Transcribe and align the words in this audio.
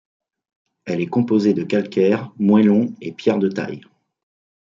Elle 0.85 0.99
est 0.99 1.05
composée 1.05 1.53
de 1.53 1.61
calcaire, 1.63 2.31
moellon 2.39 2.95
et 3.01 3.11
pierre 3.11 3.37
de 3.37 3.49
taille. 3.49 3.81